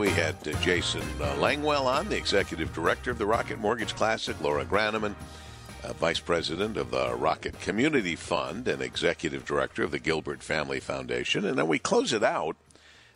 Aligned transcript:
we 0.00 0.08
had 0.08 0.34
uh, 0.48 0.52
Jason 0.62 1.02
uh, 1.20 1.34
Langwell 1.34 1.84
on, 1.84 2.08
the 2.08 2.16
executive 2.16 2.72
director 2.72 3.10
of 3.10 3.18
the 3.18 3.26
Rocket 3.26 3.58
Mortgage 3.58 3.94
Classic, 3.94 4.34
Laura 4.40 4.64
Grannemann, 4.64 5.14
uh, 5.84 5.92
vice 5.92 6.20
president 6.20 6.78
of 6.78 6.90
the 6.90 7.14
Rocket 7.14 7.60
Community 7.60 8.16
Fund 8.16 8.66
and 8.66 8.80
executive 8.80 9.44
director 9.44 9.82
of 9.82 9.90
the 9.90 9.98
Gilbert 9.98 10.42
Family 10.42 10.80
Foundation. 10.80 11.44
And 11.44 11.58
then 11.58 11.68
we 11.68 11.78
close 11.78 12.14
it 12.14 12.22
out 12.22 12.56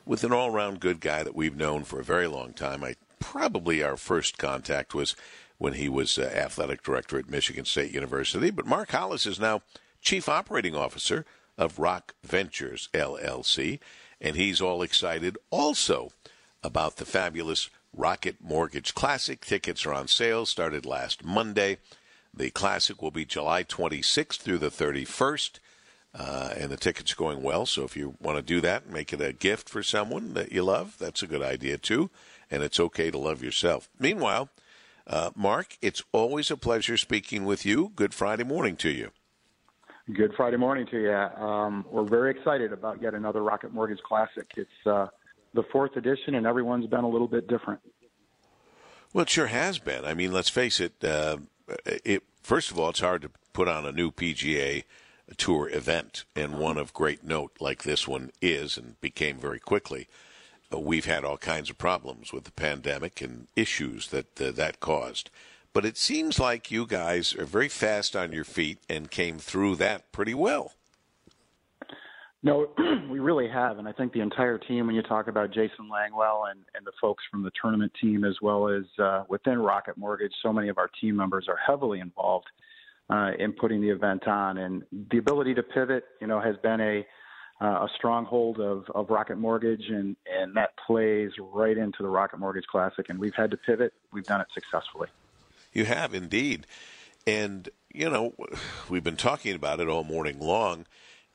with 0.04 0.24
an 0.24 0.32
all 0.34 0.50
round 0.50 0.80
good 0.80 1.00
guy 1.00 1.22
that 1.22 1.34
we've 1.34 1.56
known 1.56 1.84
for 1.84 2.00
a 2.00 2.04
very 2.04 2.26
long 2.26 2.52
time. 2.52 2.84
I 2.84 2.96
probably 3.18 3.82
our 3.82 3.96
first 3.96 4.36
contact 4.36 4.94
was 4.94 5.16
when 5.56 5.72
he 5.72 5.88
was 5.88 6.18
uh, 6.18 6.30
athletic 6.34 6.82
director 6.82 7.18
at 7.18 7.30
Michigan 7.30 7.64
State 7.64 7.94
University. 7.94 8.50
But 8.50 8.66
Mark 8.66 8.90
Hollis 8.90 9.24
is 9.24 9.40
now 9.40 9.62
chief 10.02 10.28
operating 10.28 10.76
officer 10.76 11.24
of 11.56 11.78
Rock 11.78 12.14
Ventures 12.22 12.90
LLC, 12.92 13.78
and 14.20 14.36
he's 14.36 14.60
all 14.60 14.82
excited 14.82 15.38
also 15.50 16.10
about 16.64 16.96
the 16.96 17.04
fabulous 17.04 17.68
Rocket 17.92 18.36
Mortgage 18.42 18.94
Classic. 18.94 19.40
Tickets 19.44 19.86
are 19.86 19.92
on 19.92 20.08
sale, 20.08 20.46
started 20.46 20.84
last 20.84 21.24
Monday. 21.24 21.76
The 22.32 22.50
Classic 22.50 23.00
will 23.00 23.12
be 23.12 23.24
July 23.24 23.62
26th 23.62 24.38
through 24.38 24.58
the 24.58 24.70
31st. 24.70 25.60
Uh, 26.16 26.54
and 26.56 26.70
the 26.70 26.76
tickets 26.76 27.12
are 27.12 27.16
going 27.16 27.42
well. 27.42 27.66
So 27.66 27.84
if 27.84 27.96
you 27.96 28.14
want 28.20 28.38
to 28.38 28.42
do 28.42 28.60
that 28.60 28.88
make 28.88 29.12
it 29.12 29.20
a 29.20 29.32
gift 29.32 29.68
for 29.68 29.82
someone 29.82 30.34
that 30.34 30.52
you 30.52 30.62
love, 30.62 30.96
that's 30.98 31.22
a 31.22 31.26
good 31.26 31.42
idea 31.42 31.76
too. 31.76 32.08
And 32.50 32.62
it's 32.62 32.78
okay 32.78 33.10
to 33.10 33.18
love 33.18 33.42
yourself. 33.42 33.88
Meanwhile, 33.98 34.48
uh, 35.06 35.30
Mark, 35.34 35.76
it's 35.82 36.02
always 36.12 36.50
a 36.50 36.56
pleasure 36.56 36.96
speaking 36.96 37.44
with 37.44 37.66
you. 37.66 37.92
Good 37.96 38.14
Friday 38.14 38.44
morning 38.44 38.76
to 38.76 38.90
you. 38.90 39.10
Good 40.12 40.34
Friday 40.36 40.56
morning 40.56 40.86
to 40.90 40.98
you. 41.00 41.12
Um, 41.12 41.84
we're 41.90 42.08
very 42.08 42.30
excited 42.30 42.72
about 42.72 43.02
yet 43.02 43.14
another 43.14 43.42
Rocket 43.42 43.72
Mortgage 43.72 44.02
Classic. 44.06 44.46
It's 44.56 44.86
uh, 44.86 45.08
the 45.54 45.62
fourth 45.72 45.96
edition, 45.96 46.34
and 46.34 46.46
everyone's 46.46 46.86
been 46.86 47.04
a 47.04 47.08
little 47.08 47.28
bit 47.28 47.48
different. 47.48 47.80
Well, 49.12 49.22
it 49.22 49.30
sure 49.30 49.46
has 49.46 49.78
been. 49.78 50.04
I 50.04 50.12
mean, 50.14 50.32
let's 50.32 50.48
face 50.48 50.80
it. 50.80 51.02
Uh, 51.02 51.38
it 51.86 52.24
first 52.42 52.70
of 52.70 52.78
all, 52.78 52.90
it's 52.90 53.00
hard 53.00 53.22
to 53.22 53.30
put 53.52 53.68
on 53.68 53.86
a 53.86 53.92
new 53.92 54.10
PGA 54.10 54.84
Tour 55.36 55.70
event, 55.70 56.24
and 56.36 56.58
one 56.58 56.76
of 56.76 56.92
great 56.92 57.24
note 57.24 57.52
like 57.60 57.84
this 57.84 58.06
one 58.06 58.30
is, 58.42 58.76
and 58.76 59.00
became 59.00 59.38
very 59.38 59.60
quickly. 59.60 60.08
Uh, 60.72 60.78
we've 60.78 61.06
had 61.06 61.24
all 61.24 61.38
kinds 61.38 61.70
of 61.70 61.78
problems 61.78 62.32
with 62.32 62.44
the 62.44 62.50
pandemic 62.50 63.20
and 63.20 63.46
issues 63.56 64.08
that 64.08 64.40
uh, 64.40 64.50
that 64.50 64.80
caused. 64.80 65.30
But 65.72 65.84
it 65.84 65.96
seems 65.96 66.38
like 66.38 66.70
you 66.70 66.86
guys 66.86 67.34
are 67.34 67.46
very 67.46 67.68
fast 67.68 68.14
on 68.14 68.32
your 68.32 68.44
feet 68.44 68.78
and 68.88 69.10
came 69.10 69.38
through 69.38 69.76
that 69.76 70.12
pretty 70.12 70.34
well. 70.34 70.72
No, 72.44 72.68
we 73.10 73.18
really 73.18 73.48
have. 73.48 73.78
And 73.78 73.88
I 73.88 73.92
think 73.92 74.12
the 74.12 74.20
entire 74.20 74.58
team, 74.58 74.86
when 74.86 74.94
you 74.94 75.02
talk 75.02 75.28
about 75.28 75.50
Jason 75.50 75.88
Langwell 75.90 76.50
and, 76.50 76.60
and 76.74 76.86
the 76.86 76.92
folks 77.00 77.24
from 77.30 77.42
the 77.42 77.50
tournament 77.60 77.90
team, 78.00 78.22
as 78.22 78.36
well 78.42 78.68
as 78.68 78.84
uh, 79.02 79.24
within 79.28 79.58
Rocket 79.58 79.96
Mortgage, 79.96 80.32
so 80.42 80.52
many 80.52 80.68
of 80.68 80.76
our 80.76 80.90
team 81.00 81.16
members 81.16 81.46
are 81.48 81.56
heavily 81.56 82.00
involved 82.00 82.46
uh, 83.08 83.30
in 83.38 83.52
putting 83.54 83.80
the 83.80 83.88
event 83.88 84.28
on. 84.28 84.58
And 84.58 84.82
the 85.10 85.18
ability 85.18 85.54
to 85.54 85.62
pivot, 85.62 86.04
you 86.20 86.26
know, 86.26 86.38
has 86.38 86.56
been 86.62 86.80
a 86.80 87.06
uh, 87.60 87.86
a 87.86 87.88
stronghold 87.96 88.60
of, 88.60 88.84
of 88.94 89.10
Rocket 89.10 89.38
Mortgage, 89.38 89.84
and, 89.88 90.16
and 90.26 90.56
that 90.56 90.70
plays 90.86 91.30
right 91.38 91.78
into 91.78 92.02
the 92.02 92.08
Rocket 92.08 92.38
Mortgage 92.38 92.66
Classic. 92.66 93.08
And 93.08 93.18
we've 93.18 93.34
had 93.34 93.52
to 93.52 93.56
pivot. 93.56 93.92
We've 94.12 94.24
done 94.24 94.40
it 94.40 94.48
successfully. 94.52 95.08
You 95.72 95.84
have 95.84 96.14
indeed. 96.14 96.66
And, 97.26 97.68
you 97.92 98.10
know, 98.10 98.34
we've 98.88 99.04
been 99.04 99.16
talking 99.16 99.54
about 99.54 99.80
it 99.80 99.88
all 99.88 100.02
morning 100.02 100.40
long, 100.40 100.84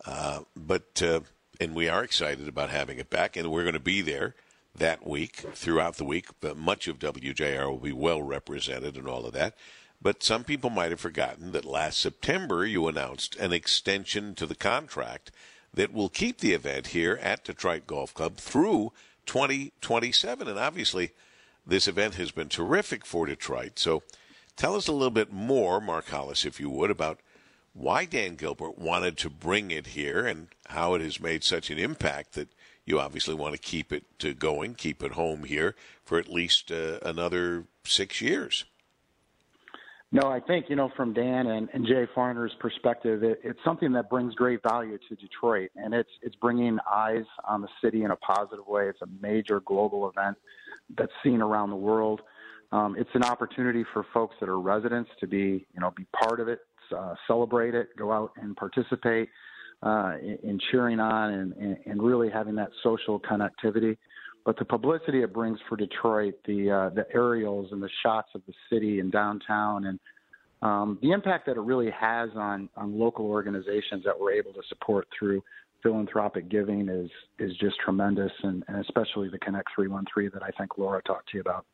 uh, 0.06 0.42
but, 0.56 1.02
uh, 1.02 1.22
and 1.60 1.76
we 1.76 1.90
are 1.90 2.04
excited 2.04 2.48
about 2.48 2.70
having 2.70 3.00
it 3.00 3.10
back, 3.10 3.36
and 3.36 3.52
we're 3.52 3.64
going 3.64 3.74
to 3.74 3.80
be 3.80 4.02
there 4.02 4.36
that 4.76 5.06
week, 5.06 5.38
throughout 5.54 5.98
the 5.98 6.06
week. 6.06 6.28
But 6.40 6.58
much 6.58 6.88
of 6.88 7.00
WJR 7.00 7.68
will 7.68 7.78
be 7.78 7.92
well 7.92 8.22
represented 8.22 8.96
and 8.96 9.08
all 9.08 9.26
of 9.26 9.34
that. 9.34 9.56
But 10.02 10.24
some 10.24 10.44
people 10.44 10.70
might 10.70 10.92
have 10.92 11.02
forgotten 11.02 11.52
that 11.52 11.66
last 11.66 12.00
September 12.00 12.66
you 12.66 12.88
announced 12.88 13.36
an 13.36 13.52
extension 13.52 14.34
to 14.36 14.46
the 14.46 14.56
contract 14.56 15.32
that 15.74 15.94
will 15.94 16.10
keep 16.10 16.40
the 16.40 16.54
event 16.54 16.88
here 16.88 17.20
at 17.22 17.44
Detroit 17.44 17.86
Golf 17.86 18.14
Club 18.14 18.38
through 18.38 18.94
2027. 19.26 20.48
And 20.48 20.58
obviously, 20.58 21.12
this 21.66 21.88
event 21.88 22.16
has 22.16 22.32
been 22.32 22.50
terrific 22.50 23.06
for 23.06 23.26
Detroit. 23.26 23.78
So 23.78 24.04
tell 24.56 24.76
us 24.76 24.88
a 24.88 24.94
little 24.94 25.12
bit 25.12 25.32
more, 25.32 25.82
Mark 25.82 26.08
Hollis, 26.08 26.46
if 26.46 26.60
you 26.60 26.70
would, 26.70 26.90
about 26.90 27.20
why 27.80 28.04
Dan 28.06 28.36
Gilbert 28.36 28.78
wanted 28.78 29.18
to 29.20 29.30
bring 29.30 29.72
it 29.72 29.88
here 29.88 30.26
and 30.26 30.48
how 30.68 30.94
it 30.96 31.02
has 31.02 31.20
made 31.20 31.44
such 31.44 31.70
an 31.70 31.80
impact 31.80 32.34
that 32.34 32.50
you 32.86 33.00
obviously 33.00 33.34
want 33.34 33.56
to 33.56 33.62
keep 33.62 33.94
it 33.94 34.04
to 34.20 34.34
going, 34.34 34.76
keep 34.76 35.02
it 35.02 35.14
home 35.14 35.46
here 35.46 35.76
for 36.04 36.20
at 36.20 36.28
least 36.28 36.72
uh, 36.72 37.00
another 37.04 37.66
six 37.86 38.20
years. 38.20 38.66
No, 40.12 40.24
I 40.24 40.40
think 40.40 40.66
you 40.70 40.76
know 40.76 40.90
from 40.98 41.14
Dan 41.14 41.46
and, 41.46 41.70
and 41.72 41.86
Jay 41.86 42.08
Farner's 42.16 42.54
perspective, 42.60 43.24
it, 43.24 43.42
it's 43.44 43.60
something 43.64 43.94
that 43.94 44.10
brings 44.10 44.34
great 44.34 44.60
value 44.64 44.98
to 45.08 45.16
Detroit, 45.16 45.70
and 45.76 45.94
it's 45.94 46.10
it's 46.24 46.36
bringing 46.36 46.80
eyes 46.92 47.26
on 47.48 47.62
the 47.62 47.68
city 47.82 48.04
in 48.04 48.10
a 48.10 48.16
positive 48.16 48.66
way. 48.66 48.90
It's 48.90 49.04
a 49.04 49.08
major 49.22 49.60
global 49.60 50.10
event 50.10 50.36
that's 50.98 51.12
seen 51.24 51.42
around 51.42 51.70
the 51.70 51.76
world. 51.76 52.22
Um, 52.72 52.96
it's 52.98 53.10
an 53.14 53.24
opportunity 53.24 53.86
for 53.94 54.04
folks 54.12 54.36
that 54.40 54.50
are 54.50 54.60
residents 54.60 55.12
to 55.20 55.28
be 55.28 55.68
you 55.74 55.80
know 55.80 55.92
be 55.92 56.08
part 56.24 56.40
of 56.40 56.48
it, 56.48 56.62
uh, 56.96 57.16
celebrate 57.28 57.76
it, 57.76 57.90
go 57.98 58.12
out 58.12 58.32
and 58.42 58.56
participate 58.56 59.30
uh, 59.84 60.14
in, 60.22 60.38
in 60.44 60.60
cheering 60.72 61.00
on, 61.00 61.34
and, 61.34 61.54
and, 61.54 61.78
and 61.86 62.04
really 62.04 62.30
having 62.30 62.56
that 62.56 62.70
social 62.84 63.20
connectivity 63.20 63.98
but 64.46 64.58
the 64.58 64.66
publicity 64.66 65.22
it 65.22 65.34
brings 65.34 65.60
for 65.68 65.76
Detroit, 65.76 66.36
the 66.46 66.72
uh, 66.72 66.90
the 66.96 67.06
aerials 67.14 67.72
and 67.72 67.82
the 67.82 67.90
shots 68.04 68.30
of 68.36 68.42
the 68.48 68.54
city 68.68 69.00
and 69.00 69.12
downtown, 69.12 69.86
and 69.86 70.00
um, 70.62 70.98
the 71.02 71.12
impact 71.12 71.46
that 71.46 71.58
it 71.58 71.62
really 71.62 71.92
has 71.92 72.30
on 72.36 72.70
on 72.76 72.98
local 72.98 73.26
organizations 73.26 74.04
that 74.06 74.20
we're 74.20 74.32
able 74.32 74.54
to 74.54 74.62
support 74.68 75.08
through 75.18 75.44
philanthropic 75.84 76.50
giving 76.50 76.90
is 76.90 77.10
is 77.38 77.56
just 77.58 77.76
tremendous, 77.84 78.32
and, 78.44 78.64
and 78.68 78.78
especially 78.78 79.30
the 79.30 79.40
Connect 79.40 79.68
313 79.76 80.32
that 80.34 80.44
I 80.44 80.50
think 80.58 80.78
Laura 80.78 81.02
talked 81.04 81.30
to 81.30 81.38
you 81.38 81.42
about. 81.42 81.66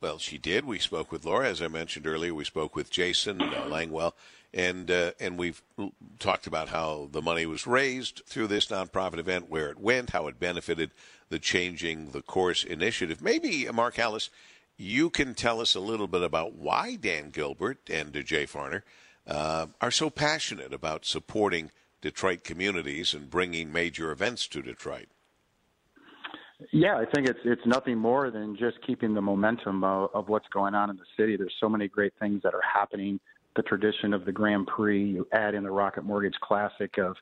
Well, 0.00 0.18
she 0.18 0.38
did. 0.38 0.64
We 0.64 0.78
spoke 0.78 1.12
with 1.12 1.26
Laura, 1.26 1.46
as 1.46 1.60
I 1.60 1.68
mentioned 1.68 2.06
earlier. 2.06 2.32
We 2.32 2.44
spoke 2.44 2.74
with 2.74 2.90
Jason 2.90 3.42
uh, 3.42 3.66
Langwell, 3.68 4.12
and 4.54 4.90
uh, 4.90 5.10
and 5.20 5.38
we've 5.38 5.62
talked 6.18 6.46
about 6.46 6.70
how 6.70 7.10
the 7.12 7.20
money 7.20 7.44
was 7.44 7.66
raised 7.66 8.22
through 8.24 8.46
this 8.46 8.66
nonprofit 8.66 9.18
event, 9.18 9.50
where 9.50 9.68
it 9.68 9.78
went, 9.78 10.10
how 10.10 10.26
it 10.26 10.40
benefited 10.40 10.92
the 11.28 11.38
Changing 11.38 12.12
the 12.12 12.22
Course 12.22 12.64
initiative. 12.64 13.20
Maybe, 13.20 13.68
uh, 13.68 13.74
Mark 13.74 13.96
Hollis, 13.96 14.30
you 14.78 15.10
can 15.10 15.34
tell 15.34 15.60
us 15.60 15.74
a 15.74 15.80
little 15.80 16.08
bit 16.08 16.22
about 16.22 16.54
why 16.54 16.96
Dan 16.96 17.28
Gilbert 17.28 17.90
and 17.90 18.14
Jay 18.24 18.46
Farner 18.46 18.80
uh, 19.26 19.66
are 19.82 19.90
so 19.90 20.08
passionate 20.08 20.72
about 20.72 21.04
supporting 21.04 21.70
Detroit 22.00 22.42
communities 22.42 23.12
and 23.12 23.28
bringing 23.28 23.70
major 23.70 24.10
events 24.10 24.46
to 24.48 24.62
Detroit. 24.62 25.08
Yeah, 26.72 26.96
I 26.96 27.04
think 27.04 27.28
it's 27.28 27.38
it's 27.44 27.64
nothing 27.66 27.98
more 27.98 28.30
than 28.30 28.56
just 28.56 28.76
keeping 28.86 29.14
the 29.14 29.22
momentum 29.22 29.82
of, 29.84 30.10
of 30.14 30.28
what's 30.28 30.48
going 30.48 30.74
on 30.74 30.90
in 30.90 30.96
the 30.96 31.04
city. 31.16 31.36
There's 31.36 31.54
so 31.60 31.68
many 31.68 31.88
great 31.88 32.12
things 32.20 32.42
that 32.42 32.54
are 32.54 32.62
happening. 32.62 33.18
The 33.56 33.62
tradition 33.62 34.14
of 34.14 34.24
the 34.24 34.32
Grand 34.32 34.66
Prix, 34.66 35.02
you 35.02 35.26
add 35.32 35.54
in 35.54 35.64
the 35.64 35.70
Rocket 35.70 36.04
Mortgage 36.04 36.36
Classic 36.40 36.98
of 36.98 37.16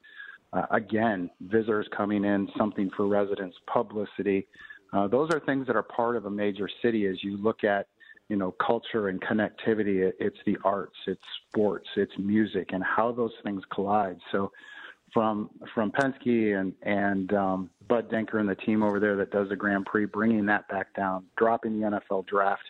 uh, 0.53 0.63
again, 0.71 1.31
visitors 1.41 1.87
coming 1.97 2.25
in, 2.25 2.49
something 2.57 2.91
for 2.97 3.07
residents, 3.07 3.57
publicity. 3.73 4.47
Uh, 4.93 5.07
those 5.07 5.31
are 5.33 5.41
things 5.41 5.67
that 5.67 5.77
are 5.77 5.83
part 5.83 6.17
of 6.17 6.25
a 6.25 6.31
major 6.31 6.69
city 6.83 7.07
as 7.07 7.23
you 7.23 7.37
look 7.37 7.65
at, 7.65 7.87
you 8.29 8.37
know, 8.37 8.55
culture 8.65 9.09
and 9.09 9.21
connectivity. 9.21 10.07
It, 10.09 10.17
it's 10.19 10.39
the 10.47 10.57
arts, 10.65 10.97
it's 11.07 11.21
sports, 11.49 11.87
it's 11.97 12.13
music, 12.19 12.71
and 12.73 12.83
how 12.83 13.13
those 13.13 13.33
things 13.43 13.63
collide. 13.73 14.19
So, 14.33 14.51
from 15.13 15.51
from 15.75 15.91
Penske 15.93 16.59
and 16.59 16.73
and 16.83 17.33
um, 17.33 17.71
Bud 17.89 18.11
Denker 18.11 18.41
and 18.41 18.49
the 18.49 18.55
team 18.55 18.83
over 18.83 19.01
there 19.01 19.17
that 19.17 19.31
does 19.31 19.49
the 19.49 19.57
Grand 19.57 19.87
Prix, 19.87 20.07
bringing 20.07 20.47
that 20.47 20.69
back 20.69 20.95
down, 20.95 21.25
dropping 21.37 21.81
the 21.81 21.87
NFL 21.87 22.27
draft 22.27 22.65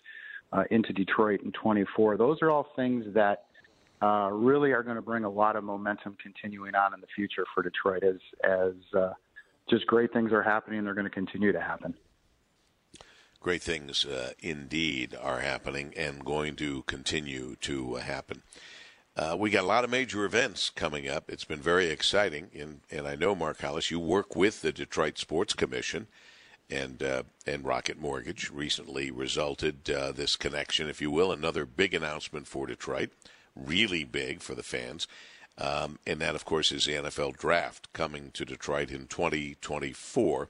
uh, 0.52 0.64
into 0.70 0.92
Detroit 0.92 1.40
in 1.42 1.52
24. 1.52 2.16
Those 2.16 2.38
are 2.42 2.50
all 2.50 2.68
things 2.76 3.04
that 3.14 3.46
uh, 4.00 4.30
really 4.32 4.72
are 4.72 4.82
going 4.82 4.96
to 4.96 5.02
bring 5.02 5.24
a 5.24 5.30
lot 5.30 5.56
of 5.56 5.64
momentum 5.64 6.16
continuing 6.22 6.74
on 6.74 6.94
in 6.94 7.00
the 7.00 7.06
future 7.14 7.44
for 7.54 7.62
Detroit 7.62 8.04
as 8.04 8.16
as 8.44 8.74
uh, 8.96 9.12
just 9.68 9.86
great 9.86 10.12
things 10.12 10.32
are 10.32 10.42
happening. 10.42 10.84
They're 10.84 10.94
going 10.94 11.04
to 11.04 11.10
continue 11.10 11.52
to 11.52 11.60
happen. 11.60 11.94
Great 13.40 13.62
things 13.62 14.04
uh, 14.04 14.32
indeed 14.40 15.16
are 15.20 15.40
happening 15.40 15.94
and 15.96 16.24
going 16.24 16.56
to 16.56 16.82
continue 16.82 17.56
to 17.60 17.94
happen. 17.94 18.42
Uh, 19.18 19.36
we 19.36 19.50
got 19.50 19.64
a 19.64 19.66
lot 19.66 19.82
of 19.82 19.90
major 19.90 20.24
events 20.24 20.70
coming 20.70 21.08
up. 21.08 21.28
It's 21.28 21.44
been 21.44 21.60
very 21.60 21.88
exciting, 21.88 22.50
and, 22.54 22.82
and 22.88 23.08
I 23.08 23.16
know 23.16 23.34
Mark 23.34 23.60
Hollis, 23.60 23.90
you 23.90 23.98
work 23.98 24.36
with 24.36 24.62
the 24.62 24.70
Detroit 24.70 25.18
Sports 25.18 25.54
Commission, 25.54 26.06
and 26.70 27.02
uh, 27.02 27.24
and 27.44 27.64
Rocket 27.64 27.98
Mortgage 27.98 28.50
recently 28.50 29.10
resulted 29.10 29.90
uh, 29.90 30.12
this 30.12 30.36
connection, 30.36 30.88
if 30.88 31.00
you 31.00 31.10
will, 31.10 31.32
another 31.32 31.66
big 31.66 31.94
announcement 31.94 32.46
for 32.46 32.66
Detroit 32.66 33.10
really 33.56 34.04
big 34.04 34.40
for 34.40 34.54
the 34.54 34.62
fans. 34.62 35.08
Um, 35.56 35.98
and 36.06 36.20
that, 36.20 36.36
of 36.36 36.44
course, 36.44 36.70
is 36.70 36.84
the 36.84 36.92
NFL 36.92 37.36
draft 37.36 37.92
coming 37.92 38.30
to 38.32 38.44
Detroit 38.44 38.90
in 38.90 39.08
2024. 39.08 40.48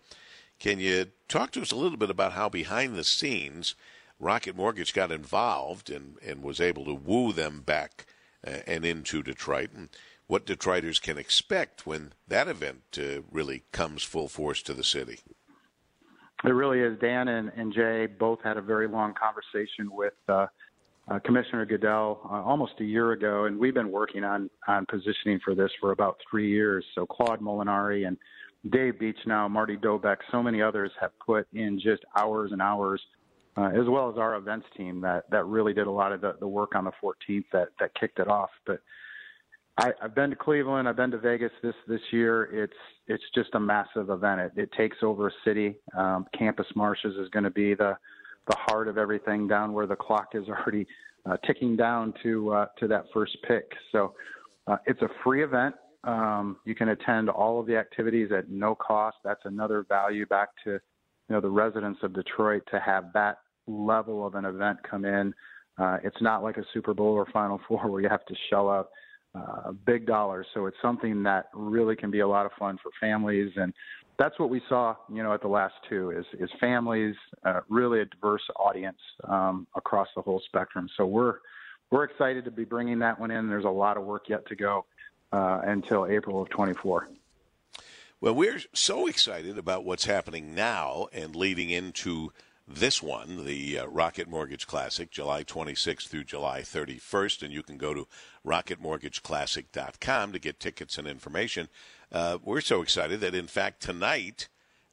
Can 0.58 0.78
you 0.78 1.06
talk 1.28 1.52
to 1.52 1.62
us 1.62 1.72
a 1.72 1.76
little 1.76 1.96
bit 1.96 2.10
about 2.10 2.32
how 2.32 2.48
behind 2.48 2.94
the 2.94 3.04
scenes 3.04 3.74
Rocket 4.20 4.56
Mortgage 4.56 4.92
got 4.92 5.10
involved 5.10 5.88
and, 5.88 6.16
and 6.22 6.42
was 6.42 6.60
able 6.60 6.84
to 6.84 6.94
woo 6.94 7.32
them 7.32 7.62
back 7.64 8.04
and 8.44 8.84
into 8.84 9.22
Detroit, 9.22 9.70
and 9.74 9.88
what 10.26 10.46
Detroiters 10.46 11.00
can 11.00 11.18
expect 11.18 11.86
when 11.86 12.12
that 12.28 12.48
event 12.48 12.98
uh, 12.98 13.22
really 13.30 13.64
comes 13.72 14.02
full 14.02 14.28
force 14.28 14.62
to 14.62 14.74
the 14.74 14.84
city? 14.84 15.20
It 16.44 16.50
really 16.50 16.80
is. 16.80 16.98
Dan 17.00 17.28
and, 17.28 17.50
and 17.56 17.72
Jay 17.72 18.06
both 18.06 18.38
had 18.44 18.56
a 18.56 18.62
very 18.62 18.86
long 18.86 19.12
conversation 19.14 19.90
with 19.90 20.14
uh, 20.28 20.46
uh, 21.10 21.18
Commissioner 21.20 21.64
Goodell 21.66 22.20
uh, 22.24 22.42
almost 22.42 22.74
a 22.80 22.84
year 22.84 23.12
ago, 23.12 23.46
and 23.46 23.58
we've 23.58 23.74
been 23.74 23.90
working 23.90 24.22
on 24.22 24.50
on 24.68 24.86
positioning 24.86 25.40
for 25.44 25.54
this 25.54 25.70
for 25.80 25.90
about 25.92 26.18
three 26.30 26.50
years. 26.50 26.84
So 26.94 27.06
Claude 27.06 27.40
Molinari 27.40 28.06
and 28.06 28.16
Dave 28.70 28.94
Beachnau, 28.94 29.50
Marty 29.50 29.76
Dobeck, 29.76 30.18
so 30.30 30.42
many 30.42 30.60
others 30.60 30.92
have 31.00 31.10
put 31.18 31.46
in 31.54 31.80
just 31.80 32.04
hours 32.16 32.52
and 32.52 32.60
hours, 32.60 33.00
uh, 33.58 33.70
as 33.70 33.88
well 33.88 34.08
as 34.08 34.16
our 34.16 34.36
events 34.36 34.66
team 34.76 35.00
that 35.00 35.24
that 35.30 35.44
really 35.46 35.74
did 35.74 35.86
a 35.86 35.90
lot 35.90 36.12
of 36.12 36.20
the, 36.20 36.34
the 36.38 36.46
work 36.46 36.74
on 36.76 36.84
the 36.84 36.92
14th 37.02 37.44
that 37.52 37.68
that 37.80 37.90
kicked 37.98 38.20
it 38.20 38.28
off. 38.28 38.50
But 38.66 38.80
I, 39.76 39.92
I've 40.02 40.14
been 40.14 40.30
to 40.30 40.36
Cleveland, 40.36 40.88
I've 40.88 40.96
been 40.96 41.10
to 41.10 41.18
Vegas 41.18 41.50
this 41.62 41.74
this 41.88 42.00
year. 42.12 42.44
It's 42.52 42.78
it's 43.08 43.24
just 43.34 43.50
a 43.54 43.60
massive 43.60 44.10
event. 44.10 44.40
It, 44.40 44.52
it 44.56 44.72
takes 44.76 44.98
over 45.02 45.28
a 45.28 45.32
city. 45.44 45.76
Um, 45.96 46.26
Campus 46.38 46.66
Martius 46.76 47.14
is 47.18 47.28
going 47.30 47.44
to 47.44 47.50
be 47.50 47.74
the 47.74 47.96
the 48.46 48.56
heart 48.56 48.86
of 48.86 48.96
everything 48.96 49.48
down 49.48 49.72
where 49.72 49.86
the 49.86 49.96
clock 49.96 50.28
is 50.34 50.44
already 50.48 50.86
uh, 51.26 51.36
ticking 51.46 51.74
down 51.74 52.14
to 52.22 52.52
uh, 52.52 52.66
to 52.78 52.86
that 52.86 53.06
first 53.12 53.36
pick. 53.46 53.64
So 53.90 54.14
uh, 54.68 54.76
it's 54.86 55.02
a 55.02 55.08
free 55.24 55.42
event. 55.42 55.74
Um, 56.04 56.58
you 56.64 56.76
can 56.76 56.90
attend 56.90 57.28
all 57.28 57.58
of 57.58 57.66
the 57.66 57.76
activities 57.76 58.30
at 58.30 58.48
no 58.48 58.76
cost. 58.76 59.16
That's 59.24 59.42
another 59.44 59.84
value 59.88 60.26
back 60.26 60.50
to 60.62 60.70
you 60.70 60.80
know 61.28 61.40
the 61.40 61.50
residents 61.50 61.98
of 62.04 62.14
Detroit 62.14 62.62
to 62.70 62.78
have 62.78 63.12
that 63.14 63.38
level 63.68 64.26
of 64.26 64.34
an 64.34 64.44
event 64.44 64.78
come 64.88 65.04
in. 65.04 65.34
Uh, 65.76 65.98
it's 66.02 66.20
not 66.20 66.42
like 66.42 66.56
a 66.56 66.64
Super 66.72 66.94
Bowl 66.94 67.12
or 67.12 67.26
Final 67.26 67.60
Four 67.68 67.88
where 67.88 68.00
you 68.00 68.08
have 68.08 68.24
to 68.26 68.34
shell 68.50 68.68
out 68.68 68.88
uh, 69.34 69.72
big 69.86 70.06
dollars. 70.06 70.46
So 70.54 70.66
it's 70.66 70.76
something 70.82 71.22
that 71.22 71.46
really 71.52 71.94
can 71.94 72.10
be 72.10 72.20
a 72.20 72.28
lot 72.28 72.46
of 72.46 72.52
fun 72.58 72.78
for 72.82 72.90
families, 73.00 73.52
and 73.56 73.72
that's 74.18 74.38
what 74.38 74.50
we 74.50 74.60
saw, 74.68 74.96
you 75.12 75.22
know, 75.22 75.32
at 75.32 75.42
the 75.42 75.48
last 75.48 75.74
two 75.88 76.10
is 76.10 76.24
is 76.40 76.50
families, 76.58 77.14
uh, 77.44 77.60
really 77.68 78.00
a 78.00 78.04
diverse 78.04 78.42
audience 78.56 78.98
um, 79.24 79.66
across 79.76 80.08
the 80.16 80.22
whole 80.22 80.42
spectrum. 80.46 80.88
So 80.96 81.06
we're 81.06 81.36
we're 81.90 82.04
excited 82.04 82.44
to 82.44 82.50
be 82.50 82.64
bringing 82.64 82.98
that 82.98 83.18
one 83.18 83.30
in. 83.30 83.48
There's 83.48 83.64
a 83.64 83.70
lot 83.70 83.96
of 83.96 84.04
work 84.04 84.28
yet 84.28 84.46
to 84.48 84.56
go 84.56 84.86
uh, 85.32 85.60
until 85.64 86.06
April 86.06 86.42
of 86.42 86.48
24. 86.50 87.08
Well, 88.20 88.34
we're 88.34 88.60
so 88.74 89.06
excited 89.06 89.56
about 89.56 89.84
what's 89.84 90.04
happening 90.04 90.54
now 90.54 91.06
and 91.12 91.36
leading 91.36 91.70
into 91.70 92.32
this 92.68 93.02
one, 93.02 93.46
the 93.46 93.78
uh, 93.78 93.86
Rocket 93.86 94.28
Mortgage 94.28 94.66
Classic, 94.66 95.10
July 95.10 95.42
26th 95.42 96.08
through 96.08 96.24
July 96.24 96.60
31st. 96.60 97.42
And 97.42 97.52
you 97.52 97.62
can 97.62 97.78
go 97.78 97.94
to 97.94 98.06
rocketmortgageclassic.com 98.46 100.32
to 100.32 100.38
get 100.38 100.60
tickets 100.60 100.98
and 100.98 101.08
information. 101.08 101.68
Uh, 102.12 102.38
we're 102.42 102.60
so 102.60 102.82
excited 102.82 103.20
that, 103.20 103.34
in 103.34 103.46
fact, 103.46 103.80
tonight 103.80 104.48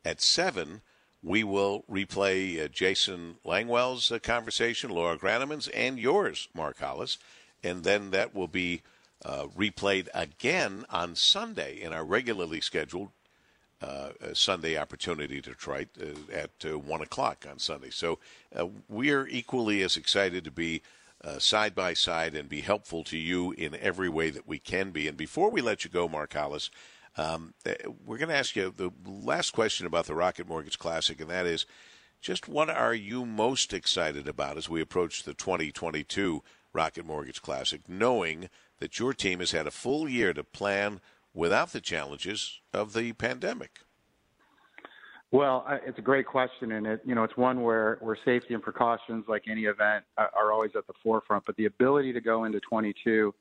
at 0.06 0.22
7, 0.22 0.82
we 1.22 1.44
will 1.44 1.84
replay 1.92 2.64
uh, 2.64 2.68
Jason 2.70 3.38
Langwell's 3.46 4.12
uh, 4.12 4.20
conversation, 4.20 4.90
Laura 4.90 5.18
Grannemann's, 5.18 5.68
and 5.70 6.00
yours, 6.00 6.48
Mark 6.54 6.80
Hollis. 6.80 7.18
And 7.64 7.84
then 7.84 8.12
that 8.12 8.34
will 8.34 8.48
be 8.48 8.84
uh, 9.24 9.48
replayed 9.58 10.08
again 10.14 10.86
on 10.90 11.16
Sunday 11.16 11.82
in 11.82 11.92
our 11.92 12.06
regularly 12.06 12.62
scheduled 12.62 13.10
uh, 13.82 14.10
Sunday 14.34 14.78
Opportunity 14.78 15.42
Detroit 15.42 15.90
uh, 16.00 16.32
at 16.32 16.52
uh, 16.66 16.80
1 16.80 17.02
o'clock 17.02 17.46
on 17.50 17.60
Sunday. 17.60 17.90
So 17.90 18.20
we're 18.88 19.28
equally 19.28 19.84
as 19.84 19.98
excited 19.98 20.44
to 20.46 20.52
be 20.52 20.82
side 21.40 21.74
by 21.74 21.94
side 21.94 22.36
and 22.36 22.48
be 22.48 22.62
helpful 22.62 23.04
to 23.04 23.18
you 23.18 23.52
in 23.52 23.76
every 23.76 24.08
way 24.08 24.30
that 24.30 24.48
we 24.48 24.60
can 24.60 24.92
be. 24.92 25.08
And 25.08 25.18
before 25.18 25.50
we 25.50 25.60
let 25.60 25.84
you 25.84 25.90
go, 25.90 26.08
Mark 26.08 26.34
Hollis, 26.34 26.70
um, 27.18 27.54
we're 28.06 28.20
going 28.20 28.30
to 28.30 28.36
ask 28.36 28.56
you 28.56 28.72
the 28.76 28.92
last 29.06 29.52
question 29.52 29.88
about 29.88 30.06
the 30.06 30.14
Rocket 30.14 30.48
Mortgage 30.48 30.78
Classic, 30.78 31.20
and 31.20 31.30
that 31.32 31.48
is 31.48 31.66
just 32.22 32.48
what 32.48 32.70
are 32.70 32.94
you 32.94 33.26
most 33.26 33.74
excited 33.74 34.28
about 34.28 34.58
as 34.58 34.70
we 34.70 34.82
approach 34.82 35.24
the 35.24 35.34
2022 35.34 36.44
Rocket 36.74 37.06
Mortgage 37.06 37.42
Classic, 37.42 37.82
knowing 37.88 38.50
that 38.80 39.00
your 39.00 39.14
team 39.14 39.40
has 39.40 39.52
had 39.52 39.66
a 39.66 39.72
full 39.72 40.08
year 40.08 40.34
to 40.34 40.44
plan– 40.44 41.02
without 41.36 41.74
the 41.74 41.82
challenges 41.82 42.62
of 42.74 42.94
the 42.94 43.14
pandemic? 43.14 43.82
Well, 45.32 45.66
it's 45.86 46.00
a 46.00 46.02
great 46.02 46.26
question, 46.26 46.72
and 46.72 46.88
it 46.88 47.02
you 47.06 47.14
know 47.14 47.24
it's 47.24 47.36
one 47.36 47.62
where 47.62 47.98
where 48.00 48.18
safety 48.24 48.54
and 48.54 48.64
precautions, 48.64 49.26
like 49.28 49.44
any 49.50 49.66
event, 49.66 50.06
are 50.18 50.54
always 50.54 50.72
at 50.78 50.88
the 50.88 50.94
forefront. 51.04 51.44
But 51.46 51.58
the 51.58 51.66
ability 51.66 52.14
to 52.14 52.22
go 52.22 52.46
into 52.46 52.62
22 52.62 53.34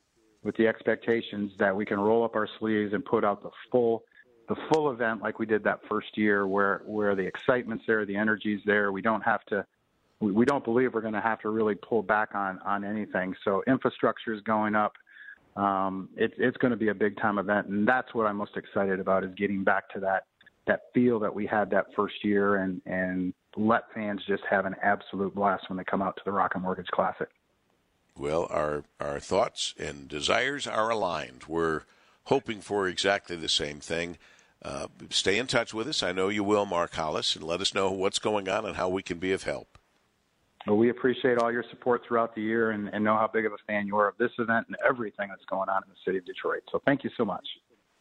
with 0.42 0.56
the 0.56 0.66
expectations 0.66 1.52
that 1.58 1.74
we 1.74 1.84
can 1.86 2.00
roll 2.00 2.24
up 2.24 2.34
our 2.34 2.48
sleeves 2.58 2.92
and 2.94 3.04
put 3.04 3.24
out 3.24 3.42
the 3.42 3.50
full 3.70 4.02
the 4.48 4.56
full 4.72 4.90
event 4.90 5.22
like 5.22 5.38
we 5.38 5.46
did 5.46 5.62
that 5.64 5.80
first 5.88 6.18
year, 6.18 6.46
where 6.46 6.82
where 6.84 7.14
the 7.14 7.26
excitement's 7.26 7.84
there, 7.86 8.04
the 8.04 8.16
energy's 8.16 8.60
there. 8.66 8.90
We 8.90 9.02
don't 9.02 9.22
have 9.22 9.44
to. 9.46 9.64
We, 10.20 10.32
we 10.32 10.44
don't 10.44 10.64
believe 10.64 10.94
we're 10.94 11.00
going 11.00 11.14
to 11.14 11.20
have 11.20 11.40
to 11.40 11.50
really 11.50 11.74
pull 11.76 12.02
back 12.02 12.34
on 12.34 12.58
on 12.60 12.84
anything. 12.84 13.34
So 13.44 13.62
infrastructure 13.66 14.32
is 14.32 14.40
going 14.40 14.74
up 14.74 14.94
um, 15.56 16.08
it's 16.16 16.34
it's 16.38 16.56
going 16.56 16.72
to 16.72 16.76
be 16.76 16.88
a 16.88 16.94
big 16.94 17.16
time 17.18 17.38
event, 17.38 17.68
and 17.68 17.86
that's 17.86 18.12
what 18.14 18.26
I'm 18.26 18.36
most 18.36 18.56
excited 18.56 18.98
about 19.00 19.24
is 19.24 19.30
getting 19.36 19.62
back 19.62 19.88
to 19.90 20.00
that 20.00 20.24
that 20.66 20.80
feel 20.94 21.20
that 21.20 21.34
we 21.34 21.46
had 21.46 21.70
that 21.70 21.86
first 21.94 22.16
year, 22.24 22.56
and 22.56 22.82
and 22.86 23.32
let 23.56 23.84
fans 23.94 24.20
just 24.26 24.42
have 24.50 24.66
an 24.66 24.74
absolute 24.82 25.34
blast 25.34 25.68
when 25.68 25.76
they 25.76 25.84
come 25.84 26.02
out 26.02 26.16
to 26.16 26.22
the 26.24 26.32
Rocket 26.32 26.58
Mortgage 26.58 26.88
Classic. 26.88 27.28
Well, 28.18 28.46
our 28.50 28.84
our 29.00 29.20
thoughts 29.20 29.74
and 29.78 30.08
desires 30.08 30.66
are 30.66 30.90
aligned. 30.90 31.44
We're 31.46 31.82
hoping 32.24 32.60
for 32.60 32.88
exactly 32.88 33.36
the 33.36 33.48
same 33.48 33.80
thing. 33.80 34.18
Uh, 34.62 34.86
stay 35.10 35.38
in 35.38 35.46
touch 35.46 35.74
with 35.74 35.86
us. 35.86 36.02
I 36.02 36.12
know 36.12 36.30
you 36.30 36.42
will, 36.42 36.64
Mark 36.64 36.94
Hollis, 36.94 37.36
and 37.36 37.44
let 37.44 37.60
us 37.60 37.74
know 37.74 37.90
what's 37.90 38.18
going 38.18 38.48
on 38.48 38.64
and 38.64 38.76
how 38.76 38.88
we 38.88 39.02
can 39.02 39.18
be 39.18 39.32
of 39.32 39.42
help. 39.42 39.78
We 40.66 40.88
appreciate 40.88 41.38
all 41.38 41.52
your 41.52 41.64
support 41.70 42.02
throughout 42.06 42.34
the 42.34 42.40
year 42.40 42.70
and, 42.70 42.88
and 42.88 43.04
know 43.04 43.16
how 43.16 43.28
big 43.30 43.44
of 43.44 43.52
a 43.52 43.58
fan 43.66 43.86
you 43.86 43.96
are 43.96 44.08
of 44.08 44.16
this 44.18 44.30
event 44.38 44.66
and 44.68 44.76
everything 44.86 45.28
that's 45.28 45.44
going 45.48 45.68
on 45.68 45.82
in 45.82 45.90
the 45.90 45.96
city 46.04 46.18
of 46.18 46.24
Detroit. 46.24 46.62
So 46.72 46.80
thank 46.86 47.04
you 47.04 47.10
so 47.16 47.24
much. 47.24 47.46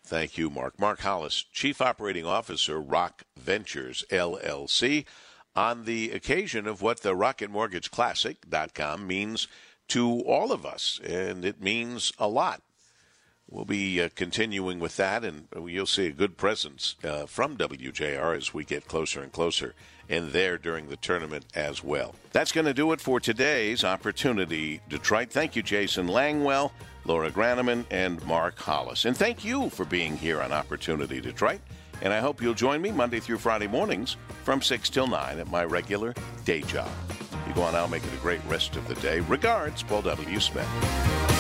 Thank 0.06 0.38
you, 0.38 0.50
Mark. 0.50 0.80
Mark 0.80 1.02
Hollis, 1.02 1.46
Chief 1.52 1.82
Operating 1.82 2.26
Officer, 2.26 2.80
Rock 2.80 3.24
Ventures 3.38 4.04
LLC, 4.10 5.06
on 5.56 5.86
the 5.86 6.12
occasion 6.12 6.68
of 6.68 6.82
what 6.82 7.02
the 7.02 7.16
Rocket 7.16 7.50
Mortgage 7.50 7.92
Classic.com 7.92 9.08
means 9.08 9.48
to 9.90 10.22
all 10.22 10.52
of 10.52 10.66
us, 10.66 11.00
and 11.06 11.46
it 11.46 11.62
means 11.62 12.12
a 12.18 12.28
lot. 12.28 12.62
We'll 13.54 13.66
be 13.66 14.02
uh, 14.02 14.10
continuing 14.16 14.80
with 14.80 14.98
that, 14.98 15.24
and 15.24 15.48
you'll 15.68 15.86
see 15.86 16.08
a 16.08 16.12
good 16.12 16.38
presence 16.38 16.96
uh, 17.04 17.28
from 17.28 17.56
WJR 17.56 18.36
as 18.36 18.52
we 18.52 18.64
get 18.64 18.88
closer 18.88 19.22
and 19.22 19.32
closer 19.32 19.76
and 20.10 20.32
there 20.32 20.58
during 20.58 20.90
the 20.90 20.98
tournament 20.98 21.46
as 21.54 21.84
well. 21.84 22.16
That's 22.32 22.52
going 22.52 22.66
to 22.66 22.74
do 22.74 22.92
it 22.94 23.00
for 23.00 23.20
today's 23.20 23.84
Opportunity 23.84 24.82
Detroit. 24.90 25.30
Thank 25.30 25.56
you, 25.56 25.62
Jason 25.62 26.08
Langwell, 26.08 26.72
Laura 27.06 27.30
Grannemann, 27.30 27.86
and 27.92 28.26
Mark 28.26 28.58
Hollis. 28.58 29.06
And 29.06 29.16
thank 29.16 29.46
you 29.46 29.70
for 29.70 29.86
being 29.86 30.18
here 30.18 30.42
on 30.42 30.52
Opportunity 30.52 31.22
Detroit. 31.22 31.62
And 32.02 32.12
I 32.12 32.22
hope 32.22 32.42
you'll 32.42 32.56
join 32.56 32.82
me 32.82 32.92
Monday 32.92 33.20
through 33.20 33.38
Friday 33.38 33.68
mornings 33.68 34.18
from 34.44 34.64
6 34.64 34.90
till 34.90 35.06
9 35.06 35.38
at 35.38 35.52
my 35.52 35.64
regular 35.64 36.16
day 36.44 36.62
job. 36.64 36.90
You 37.48 37.54
go 37.54 37.62
on 37.62 37.76
out, 37.76 37.92
make 37.92 38.04
it 38.04 38.14
a 38.16 38.18
great 38.18 38.44
rest 38.48 38.76
of 38.78 38.88
the 38.88 38.96
day. 38.96 39.20
Regards, 39.20 39.84
Paul 39.84 40.02
W. 40.02 40.40
Smith. 40.40 41.33